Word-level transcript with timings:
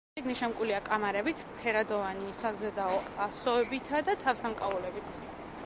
წიგნი 0.17 0.33
შემკულია 0.37 0.77
კამარებით, 0.87 1.43
ფერადოვანი 1.59 2.33
საზედაო 2.39 2.97
ასოებითა 3.29 4.03
და 4.11 4.19
თავსამკაულებით. 4.27 5.17